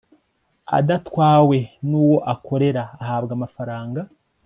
adatwawe 0.77 1.57
n'uwo 1.89 2.17
akorera 2.33 2.83
ahabwa 3.01 3.31
amafaranga 3.37 4.01